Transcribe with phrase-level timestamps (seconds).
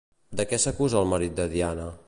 [0.39, 1.91] De què s'acusa el marit de Diane?